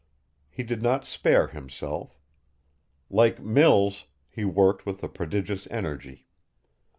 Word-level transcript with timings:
He 0.49 0.63
did 0.63 0.81
not 0.81 1.05
spare 1.05 1.45
himself. 1.49 2.17
Like 3.11 3.39
Mills, 3.39 4.05
he 4.31 4.43
worked 4.43 4.83
with 4.83 5.03
a 5.03 5.07
prodigious 5.07 5.67
energy. 5.69 6.25